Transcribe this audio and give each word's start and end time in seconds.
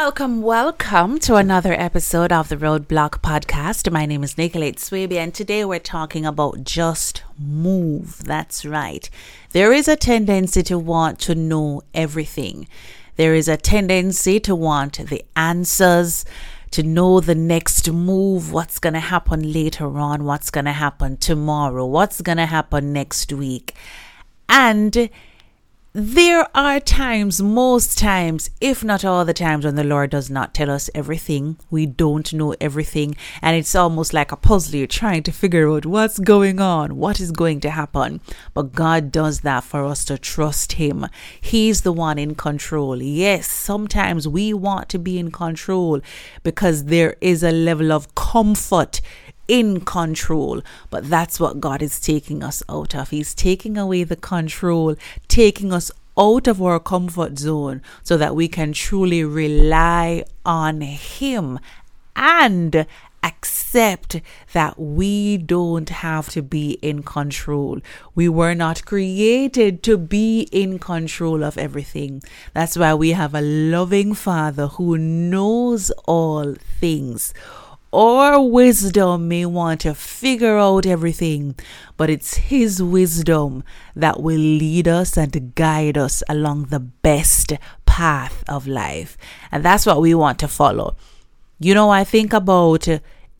Welcome, 0.00 0.42
welcome 0.42 1.18
to 1.18 1.34
another 1.34 1.72
episode 1.72 2.30
of 2.30 2.48
the 2.48 2.56
Roadblock 2.56 3.20
Podcast. 3.20 3.90
My 3.90 4.06
name 4.06 4.22
is 4.22 4.38
Nicolette 4.38 4.76
Swaby, 4.76 5.16
and 5.16 5.34
today 5.34 5.64
we're 5.64 5.80
talking 5.80 6.24
about 6.24 6.62
just 6.62 7.24
move. 7.36 8.22
That's 8.22 8.64
right. 8.64 9.10
There 9.50 9.72
is 9.72 9.88
a 9.88 9.96
tendency 9.96 10.62
to 10.62 10.78
want 10.78 11.18
to 11.22 11.34
know 11.34 11.82
everything. 11.94 12.68
There 13.16 13.34
is 13.34 13.48
a 13.48 13.56
tendency 13.56 14.38
to 14.38 14.54
want 14.54 15.04
the 15.08 15.24
answers, 15.34 16.24
to 16.70 16.84
know 16.84 17.18
the 17.18 17.34
next 17.34 17.90
move, 17.90 18.52
what's 18.52 18.78
going 18.78 18.94
to 18.94 19.00
happen 19.00 19.52
later 19.52 19.98
on, 19.98 20.22
what's 20.22 20.50
going 20.50 20.66
to 20.66 20.72
happen 20.72 21.16
tomorrow, 21.16 21.84
what's 21.84 22.20
going 22.20 22.38
to 22.38 22.46
happen 22.46 22.92
next 22.92 23.32
week. 23.32 23.74
And 24.48 25.10
there 25.94 26.46
are 26.54 26.80
times, 26.80 27.40
most 27.40 27.96
times, 27.96 28.50
if 28.60 28.84
not 28.84 29.06
all 29.06 29.24
the 29.24 29.32
times, 29.32 29.64
when 29.64 29.74
the 29.74 29.82
Lord 29.82 30.10
does 30.10 30.28
not 30.28 30.52
tell 30.52 30.70
us 30.70 30.90
everything. 30.94 31.58
We 31.70 31.86
don't 31.86 32.30
know 32.34 32.54
everything. 32.60 33.16
And 33.40 33.56
it's 33.56 33.74
almost 33.74 34.12
like 34.12 34.30
a 34.30 34.36
puzzle. 34.36 34.76
You're 34.76 34.86
trying 34.86 35.22
to 35.22 35.32
figure 35.32 35.70
out 35.70 35.86
what's 35.86 36.18
going 36.18 36.60
on, 36.60 36.96
what 36.96 37.20
is 37.20 37.32
going 37.32 37.60
to 37.60 37.70
happen. 37.70 38.20
But 38.52 38.74
God 38.74 39.10
does 39.10 39.40
that 39.40 39.64
for 39.64 39.86
us 39.86 40.04
to 40.04 40.18
trust 40.18 40.72
Him. 40.72 41.06
He's 41.40 41.80
the 41.80 41.92
one 41.92 42.18
in 42.18 42.34
control. 42.34 43.02
Yes, 43.02 43.48
sometimes 43.48 44.28
we 44.28 44.52
want 44.52 44.90
to 44.90 44.98
be 44.98 45.18
in 45.18 45.30
control 45.30 46.02
because 46.42 46.84
there 46.84 47.16
is 47.22 47.42
a 47.42 47.50
level 47.50 47.92
of 47.92 48.14
comfort 48.14 49.00
in 49.48 49.80
control. 49.80 50.62
But 50.90 51.08
that's 51.08 51.40
what 51.40 51.60
God 51.60 51.82
is 51.82 51.98
taking 51.98 52.44
us 52.44 52.62
out 52.68 52.94
of. 52.94 53.10
He's 53.10 53.34
taking 53.34 53.76
away 53.76 54.04
the 54.04 54.16
control, 54.16 54.94
taking 55.26 55.72
us 55.72 55.90
out 56.18 56.46
of 56.46 56.60
our 56.60 56.78
comfort 56.78 57.38
zone 57.38 57.82
so 58.02 58.16
that 58.16 58.36
we 58.36 58.48
can 58.48 58.72
truly 58.72 59.24
rely 59.24 60.24
on 60.44 60.80
Him 60.82 61.58
and 62.14 62.86
accept 63.22 64.20
that 64.52 64.78
we 64.78 65.36
don't 65.36 65.88
have 65.88 66.28
to 66.30 66.42
be 66.42 66.72
in 66.82 67.02
control. 67.02 67.80
We 68.14 68.28
were 68.28 68.54
not 68.54 68.84
created 68.84 69.82
to 69.84 69.98
be 69.98 70.42
in 70.52 70.78
control 70.78 71.42
of 71.42 71.58
everything. 71.58 72.22
That's 72.54 72.76
why 72.76 72.94
we 72.94 73.10
have 73.12 73.34
a 73.34 73.40
loving 73.40 74.14
Father 74.14 74.68
who 74.68 74.98
knows 74.98 75.90
all 76.06 76.54
things 76.80 77.34
our 77.92 78.40
wisdom 78.40 79.28
may 79.28 79.46
want 79.46 79.80
to 79.80 79.94
figure 79.94 80.58
out 80.58 80.84
everything, 80.84 81.54
but 81.96 82.10
it's 82.10 82.36
His 82.36 82.82
wisdom 82.82 83.64
that 83.96 84.20
will 84.20 84.36
lead 84.36 84.86
us 84.86 85.16
and 85.16 85.54
guide 85.54 85.96
us 85.96 86.22
along 86.28 86.66
the 86.66 86.80
best 86.80 87.52
path 87.86 88.44
of 88.48 88.66
life. 88.66 89.16
And 89.50 89.64
that's 89.64 89.86
what 89.86 90.00
we 90.00 90.14
want 90.14 90.38
to 90.40 90.48
follow. 90.48 90.96
You 91.58 91.74
know, 91.74 91.90
I 91.90 92.04
think 92.04 92.32
about 92.32 92.86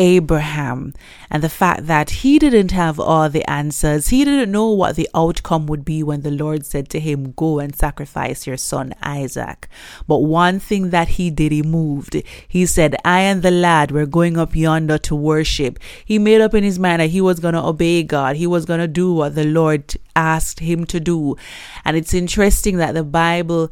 Abraham 0.00 0.94
and 1.30 1.42
the 1.44 1.50
fact 1.50 1.86
that 1.86 2.08
he 2.08 2.38
didn't 2.38 2.70
have 2.70 2.98
all 2.98 3.28
the 3.28 3.48
answers. 3.48 4.08
He 4.08 4.24
didn't 4.24 4.50
know 4.50 4.70
what 4.70 4.96
the 4.96 5.08
outcome 5.14 5.66
would 5.66 5.84
be 5.84 6.02
when 6.02 6.22
the 6.22 6.30
Lord 6.30 6.64
said 6.64 6.88
to 6.88 6.98
him, 6.98 7.32
Go 7.32 7.58
and 7.58 7.76
sacrifice 7.76 8.46
your 8.46 8.56
son 8.56 8.94
Isaac. 9.02 9.68
But 10.08 10.20
one 10.20 10.58
thing 10.58 10.88
that 10.88 11.08
he 11.08 11.30
did, 11.30 11.52
he 11.52 11.62
moved. 11.62 12.16
He 12.48 12.64
said, 12.64 12.96
I 13.04 13.20
and 13.20 13.42
the 13.42 13.50
lad 13.50 13.92
were 13.92 14.06
going 14.06 14.38
up 14.38 14.56
yonder 14.56 14.96
to 14.98 15.14
worship. 15.14 15.78
He 16.02 16.18
made 16.18 16.40
up 16.40 16.54
in 16.54 16.64
his 16.64 16.78
mind 16.78 17.02
that 17.02 17.10
he 17.10 17.20
was 17.20 17.38
going 17.38 17.54
to 17.54 17.62
obey 17.62 18.02
God, 18.02 18.36
he 18.36 18.46
was 18.46 18.64
going 18.64 18.80
to 18.80 18.88
do 18.88 19.12
what 19.12 19.34
the 19.34 19.44
Lord 19.44 19.94
asked 20.16 20.60
him 20.60 20.86
to 20.86 20.98
do. 20.98 21.36
And 21.84 21.94
it's 21.96 22.14
interesting 22.14 22.78
that 22.78 22.94
the 22.94 23.04
Bible 23.04 23.70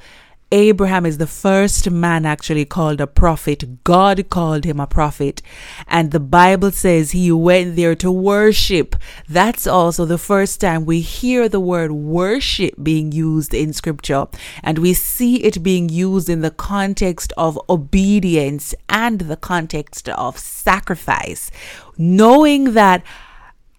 Abraham 0.50 1.04
is 1.04 1.18
the 1.18 1.26
first 1.26 1.90
man 1.90 2.24
actually 2.24 2.64
called 2.64 3.02
a 3.02 3.06
prophet. 3.06 3.84
God 3.84 4.30
called 4.30 4.64
him 4.64 4.80
a 4.80 4.86
prophet. 4.86 5.42
And 5.86 6.10
the 6.10 6.20
Bible 6.20 6.70
says 6.70 7.10
he 7.10 7.30
went 7.30 7.76
there 7.76 7.94
to 7.96 8.10
worship. 8.10 8.96
That's 9.28 9.66
also 9.66 10.06
the 10.06 10.16
first 10.16 10.58
time 10.58 10.86
we 10.86 11.00
hear 11.00 11.50
the 11.50 11.60
word 11.60 11.92
worship 11.92 12.82
being 12.82 13.12
used 13.12 13.52
in 13.52 13.74
scripture. 13.74 14.26
And 14.62 14.78
we 14.78 14.94
see 14.94 15.44
it 15.44 15.62
being 15.62 15.90
used 15.90 16.30
in 16.30 16.40
the 16.40 16.50
context 16.50 17.30
of 17.36 17.60
obedience 17.68 18.74
and 18.88 19.20
the 19.20 19.36
context 19.36 20.08
of 20.08 20.38
sacrifice. 20.38 21.50
Knowing 21.98 22.72
that 22.72 23.02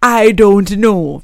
I 0.04 0.34
don't 0.34 0.78
know 0.78 1.24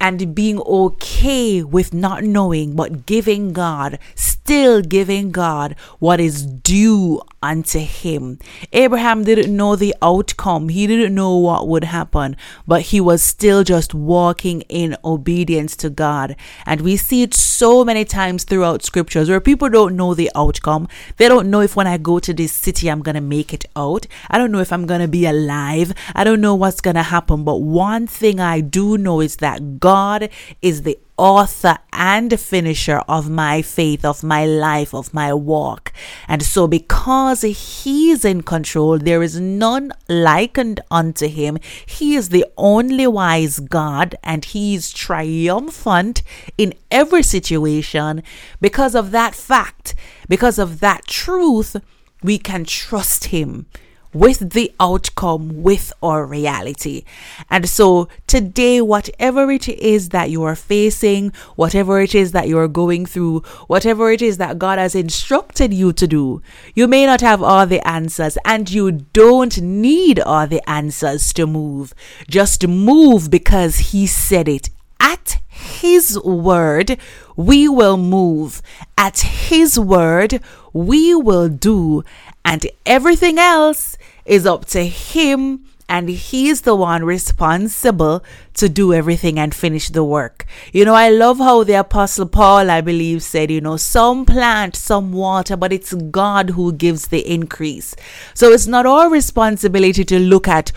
and 0.00 0.34
being 0.34 0.60
okay 0.60 1.62
with 1.62 1.92
not 1.92 2.22
knowing, 2.22 2.76
but 2.76 3.06
giving 3.06 3.52
God, 3.52 3.98
still 4.48 4.80
giving 4.80 5.30
God 5.30 5.76
what 5.98 6.18
is 6.18 6.46
due 6.46 7.20
unto 7.42 7.78
him. 7.80 8.38
Abraham 8.72 9.22
didn't 9.22 9.54
know 9.54 9.76
the 9.76 9.94
outcome, 10.00 10.70
he 10.70 10.86
didn't 10.86 11.14
know 11.14 11.36
what 11.36 11.68
would 11.68 11.84
happen, 11.84 12.34
but 12.66 12.80
he 12.80 12.98
was 12.98 13.22
still 13.22 13.62
just 13.62 13.92
walking 13.92 14.62
in 14.62 14.96
obedience 15.04 15.76
to 15.76 15.90
God. 15.90 16.34
And 16.64 16.80
we 16.80 16.96
see 16.96 17.20
it 17.20 17.34
so 17.34 17.84
many 17.84 18.06
times 18.06 18.44
throughout 18.44 18.82
scriptures 18.82 19.28
where 19.28 19.38
people 19.38 19.68
don't 19.68 19.94
know 19.94 20.14
the 20.14 20.30
outcome. 20.34 20.88
They 21.18 21.28
don't 21.28 21.50
know 21.50 21.60
if 21.60 21.76
when 21.76 21.86
I 21.86 21.98
go 21.98 22.18
to 22.18 22.32
this 22.32 22.50
city, 22.52 22.90
I'm 22.90 23.02
going 23.02 23.16
to 23.16 23.20
make 23.20 23.52
it 23.52 23.66
out. 23.76 24.06
I 24.30 24.38
don't 24.38 24.50
know 24.50 24.60
if 24.60 24.72
I'm 24.72 24.86
going 24.86 25.02
to 25.02 25.08
be 25.08 25.26
alive. 25.26 25.92
I 26.14 26.24
don't 26.24 26.40
know 26.40 26.54
what's 26.54 26.80
going 26.80 26.96
to 26.96 27.02
happen. 27.02 27.44
But 27.44 27.56
one 27.56 28.06
thing 28.06 28.40
I 28.40 28.62
do 28.62 28.96
know 28.96 29.20
is 29.20 29.36
that 29.36 29.78
God 29.78 30.30
is 30.62 30.84
the 30.84 30.98
author 31.18 31.76
and 31.92 32.38
finisher 32.40 33.02
of 33.08 33.28
my 33.28 33.60
faith, 33.60 34.04
of 34.04 34.22
my 34.22 34.46
life, 34.46 34.94
of 34.94 35.12
my 35.12 35.34
walk. 35.34 35.92
And 36.28 36.42
so, 36.42 36.66
because 36.66 37.42
He 37.42 38.10
is 38.10 38.24
in 38.24 38.42
control, 38.42 38.98
there 38.98 39.22
is 39.22 39.38
none 39.38 39.92
likened 40.08 40.80
unto 40.90 41.28
Him. 41.28 41.58
He 41.84 42.14
is 42.14 42.28
the 42.28 42.46
only 42.56 43.06
wise 43.06 43.60
God, 43.60 44.14
and 44.22 44.44
He 44.44 44.76
is 44.76 44.92
triumphant 44.92 46.22
in 46.56 46.72
every 46.90 47.22
situation. 47.22 48.22
Because 48.60 48.94
of 48.94 49.10
that 49.10 49.34
fact, 49.34 49.94
because 50.28 50.58
of 50.58 50.80
that 50.80 51.06
truth, 51.06 51.76
we 52.22 52.38
can 52.38 52.64
trust 52.64 53.26
Him 53.26 53.66
with 54.12 54.50
the 54.50 54.72
outcome, 54.80 55.62
with 55.62 55.92
our 56.02 56.24
reality. 56.24 57.04
And 57.50 57.68
so 57.68 58.08
today, 58.26 58.80
whatever 58.80 59.50
it 59.50 59.68
is 59.68 60.10
that 60.10 60.30
you 60.30 60.42
are 60.44 60.56
facing, 60.56 61.32
whatever 61.56 62.00
it 62.00 62.14
is 62.14 62.32
that 62.32 62.48
you 62.48 62.58
are 62.58 62.68
going 62.68 63.06
through, 63.06 63.40
whatever 63.66 64.10
it 64.10 64.22
is 64.22 64.38
that 64.38 64.58
God 64.58 64.78
has 64.78 64.94
instructed 64.94 65.74
you 65.74 65.92
to 65.92 66.06
do, 66.06 66.42
you 66.74 66.88
may 66.88 67.06
not 67.06 67.20
have 67.20 67.42
all 67.42 67.66
the 67.66 67.86
answers 67.86 68.38
and 68.44 68.70
you 68.70 68.92
don't 68.92 69.60
need 69.60 70.20
all 70.20 70.46
the 70.46 70.68
answers 70.68 71.32
to 71.34 71.46
move. 71.46 71.94
Just 72.28 72.66
move 72.66 73.30
because 73.30 73.78
He 73.90 74.06
said 74.06 74.48
it. 74.48 74.70
At 75.00 75.38
His 75.46 76.18
word, 76.20 76.98
we 77.36 77.68
will 77.68 77.96
move. 77.96 78.62
At 78.96 79.20
His 79.20 79.78
word, 79.78 80.40
we 80.72 81.14
will 81.14 81.48
do. 81.48 82.02
And 82.48 82.66
everything 82.86 83.38
else 83.38 83.98
is 84.24 84.46
up 84.46 84.64
to 84.68 84.86
him 84.86 85.66
and 85.86 86.08
he's 86.08 86.62
the 86.62 86.74
one 86.74 87.04
responsible 87.04 88.24
to 88.54 88.70
do 88.70 88.94
everything 88.94 89.38
and 89.38 89.54
finish 89.54 89.90
the 89.90 90.02
work. 90.02 90.46
You 90.72 90.86
know, 90.86 90.94
I 90.94 91.10
love 91.10 91.36
how 91.36 91.62
the 91.62 91.74
apostle 91.74 92.24
Paul, 92.24 92.70
I 92.70 92.80
believe, 92.80 93.22
said, 93.22 93.50
you 93.50 93.60
know, 93.60 93.76
some 93.76 94.24
plant, 94.24 94.76
some 94.76 95.12
water, 95.12 95.58
but 95.58 95.74
it's 95.74 95.92
God 95.92 96.50
who 96.50 96.72
gives 96.72 97.08
the 97.08 97.20
increase. 97.30 97.94
So 98.32 98.50
it's 98.50 98.66
not 98.66 98.86
our 98.86 99.10
responsibility 99.10 100.04
to 100.06 100.18
look 100.18 100.48
at 100.48 100.72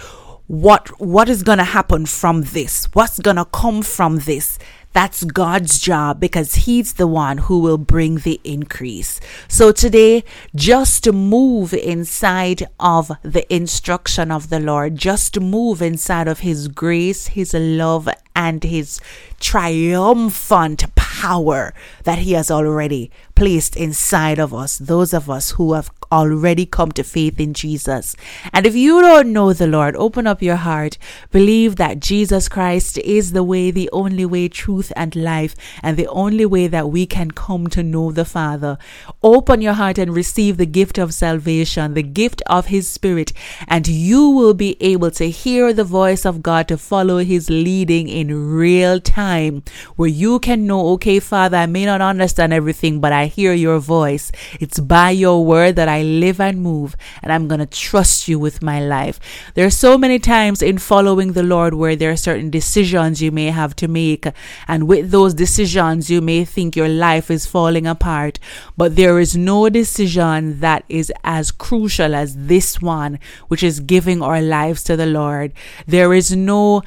what 0.52 1.00
what 1.00 1.30
is 1.30 1.44
going 1.44 1.60
to 1.60 1.64
happen 1.64 2.06
from 2.06 2.42
this? 2.42 2.84
What's 2.92 3.20
going 3.20 3.38
to 3.38 3.46
come 3.46 3.82
from 3.82 4.18
this? 4.18 4.60
That's 4.92 5.24
God's 5.24 5.80
job 5.80 6.20
because 6.20 6.56
He's 6.56 6.94
the 6.94 7.08
one 7.08 7.38
who 7.38 7.60
will 7.60 7.78
bring 7.78 8.16
the 8.18 8.42
increase. 8.44 9.22
So 9.48 9.72
today, 9.72 10.26
just 10.54 11.10
move 11.10 11.74
inside 11.74 12.68
of 12.82 13.14
the 13.24 13.46
instruction 13.54 14.30
of 14.30 14.50
the 14.50 14.60
Lord, 14.60 14.98
just 14.98 15.40
move 15.40 15.82
inside 15.82 16.28
of 16.28 16.40
His 16.40 16.68
grace, 16.68 17.28
His 17.28 17.54
love, 17.54 18.10
and 18.36 18.62
His 18.62 19.00
triumphant 19.40 20.94
power 20.96 21.74
that 22.04 22.20
He 22.20 22.34
has 22.34 22.52
already 22.52 23.10
placed 23.42 23.76
inside 23.76 24.38
of 24.38 24.54
us, 24.54 24.78
those 24.78 25.16
of 25.16 25.28
us 25.28 25.50
who 25.58 25.74
have 25.74 25.90
already 26.12 26.66
come 26.66 26.92
to 26.92 27.04
faith 27.04 27.40
in 27.40 27.54
Jesus. 27.54 28.16
And 28.54 28.68
if 28.68 28.76
you 28.76 29.02
don't 29.02 29.34
know 29.34 29.52
the 29.52 29.66
Lord, 29.66 29.96
open 29.96 30.28
up 30.28 30.44
your 30.44 30.58
heart, 30.58 31.00
believe 31.32 31.78
that 31.78 32.00
Jesus 32.00 32.48
Christ 32.50 33.00
is 33.00 33.32
the 33.32 33.44
way, 33.44 33.72
the 33.72 33.90
only 33.92 34.26
way, 34.26 34.48
truth, 34.48 34.92
and 34.96 35.16
life, 35.16 35.56
and 35.82 35.98
the 35.98 36.08
only 36.08 36.46
way 36.46 36.68
that 36.68 36.90
we 36.90 37.08
can 37.08 37.32
come 37.32 37.66
to 37.68 37.82
know 37.82 38.12
the 38.12 38.26
Father. 38.26 38.78
Open 39.24 39.62
your 39.62 39.74
heart 39.74 39.98
and 39.98 40.14
receive 40.14 40.58
the 40.58 40.66
gift 40.68 41.00
of 41.00 41.14
salvation, 41.14 41.96
the 41.96 42.04
gift 42.04 42.44
of 42.46 42.68
His 42.68 42.90
Spirit, 42.90 43.32
and 43.68 43.88
you 43.88 44.30
will 44.30 44.54
be 44.54 44.78
able 44.82 45.12
to 45.12 45.30
hear 45.30 45.74
the 45.74 45.84
voice 45.84 46.26
of 46.26 46.44
God 46.44 46.68
to 46.68 46.78
follow 46.78 47.20
His 47.20 47.50
leading 47.50 48.08
in 48.08 48.54
real 48.54 49.00
time, 49.00 49.64
where 49.96 50.10
you 50.10 50.40
can 50.40 50.68
know, 50.68 50.90
okay, 50.90 51.20
Father, 51.20 51.58
I 51.58 51.66
may 51.66 51.86
not 51.86 52.02
understand 52.02 52.54
everything, 52.54 53.00
but 53.00 53.14
I 53.14 53.31
hear 53.32 53.54
your 53.54 53.80
voice. 53.80 54.32
It's 54.60 54.80
by 54.80 55.12
your 55.12 55.44
word 55.44 55.76
that 55.76 55.88
I 55.88 56.02
live 56.04 56.40
and 56.40 56.62
move, 56.62 56.96
and 57.22 57.32
I'm 57.32 57.48
going 57.48 57.60
to 57.60 57.66
trust 57.66 58.28
you 58.28 58.38
with 58.38 58.62
my 58.62 58.80
life. 58.80 59.20
There 59.56 59.66
are 59.66 59.70
so 59.86 59.98
many 59.98 60.20
times 60.20 60.62
in 60.62 60.78
following 60.78 61.34
the 61.34 61.44
Lord 61.44 61.74
where 61.74 61.96
there 61.96 62.12
are 62.12 62.18
certain 62.18 62.50
decisions 62.50 63.22
you 63.22 63.32
may 63.32 63.48
have 63.48 63.76
to 63.78 63.88
make, 63.88 64.28
and 64.68 64.88
with 64.88 65.12
those 65.12 65.34
decisions, 65.34 66.10
you 66.10 66.22
may 66.22 66.46
think 66.46 66.76
your 66.76 66.90
life 66.90 67.32
is 67.32 67.46
falling 67.46 67.88
apart, 67.88 68.40
but 68.78 68.96
there 68.96 69.20
is 69.20 69.36
no 69.36 69.70
decision 69.70 70.60
that 70.60 70.84
is 70.90 71.12
as 71.24 71.52
crucial 71.52 72.14
as 72.14 72.36
this 72.48 72.82
one, 72.82 73.20
which 73.48 73.64
is 73.64 73.80
giving 73.80 74.22
our 74.22 74.42
lives 74.42 74.84
to 74.84 74.96
the 74.96 75.06
Lord. 75.06 75.54
There 75.88 76.14
is 76.14 76.36
no 76.36 76.84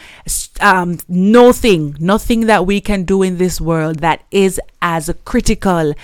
um, 0.61 0.99
nothing, 1.09 1.97
nothing 2.01 2.47
that 2.47 2.67
we 2.67 2.81
can 2.81 3.05
do 3.05 3.23
in 3.23 3.39
this 3.39 3.61
world 3.61 4.01
that 4.01 4.23
is 4.31 4.61
as 4.83 5.11
critical 5.25 5.95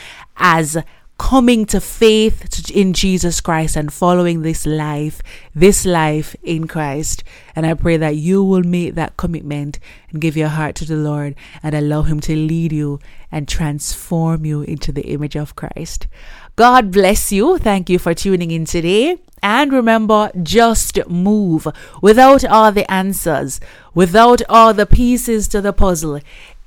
as 0.40 0.76
coming 1.20 1.66
to 1.66 1.78
faith 1.82 2.70
in 2.70 2.94
Jesus 2.94 3.42
Christ 3.42 3.76
and 3.76 3.92
following 3.92 4.40
this 4.40 4.64
life, 4.64 5.20
this 5.54 5.84
life 5.84 6.34
in 6.42 6.66
Christ. 6.66 7.22
And 7.54 7.66
I 7.66 7.74
pray 7.74 7.98
that 7.98 8.16
you 8.16 8.42
will 8.42 8.62
make 8.62 8.94
that 8.94 9.18
commitment 9.18 9.78
and 10.10 10.22
give 10.22 10.34
your 10.34 10.48
heart 10.48 10.76
to 10.76 10.86
the 10.86 10.96
Lord 10.96 11.34
and 11.62 11.74
allow 11.74 12.02
Him 12.02 12.20
to 12.20 12.34
lead 12.34 12.72
you 12.72 13.00
and 13.30 13.46
transform 13.46 14.46
you 14.46 14.62
into 14.62 14.92
the 14.92 15.02
image 15.02 15.36
of 15.36 15.54
Christ. 15.54 16.06
God 16.56 16.90
bless 16.90 17.30
you. 17.30 17.58
Thank 17.58 17.90
you 17.90 17.98
for 17.98 18.14
tuning 18.14 18.50
in 18.50 18.64
today. 18.64 19.18
And 19.42 19.72
remember, 19.74 20.30
just 20.42 20.98
move 21.06 21.66
without 22.00 22.46
all 22.46 22.72
the 22.72 22.90
answers, 22.90 23.60
without 23.94 24.40
all 24.48 24.72
the 24.72 24.86
pieces 24.86 25.48
to 25.48 25.60
the 25.60 25.74
puzzle. 25.74 26.20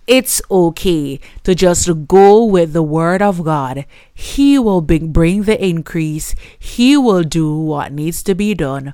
It's 0.06 0.42
okay 0.52 1.20
to 1.44 1.56
just 1.56 2.08
go 2.08 2.44
with 2.44 2.74
the 2.74 2.84
word 2.84 3.22
of 3.22 3.44
God. 3.44 3.86
He 4.14 4.60
will 4.60 4.82
bring 4.82 5.44
the 5.44 5.58
increase. 5.64 6.36
He 6.60 6.98
will 6.98 7.24
do 7.24 7.56
what 7.58 7.94
needs 7.94 8.22
to 8.24 8.36
be 8.36 8.54
done. 8.54 8.94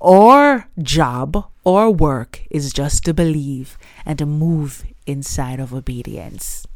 Our 0.00 0.68
job 0.80 1.46
or 1.62 1.90
work 1.90 2.42
is 2.50 2.72
just 2.72 3.04
to 3.04 3.14
believe 3.14 3.78
and 4.04 4.18
to 4.18 4.26
move 4.26 4.84
inside 5.06 5.60
of 5.60 5.72
obedience. 5.72 6.66